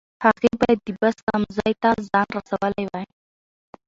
[0.25, 3.05] هغې باید د بس تمځای ته ځان رسولی وای.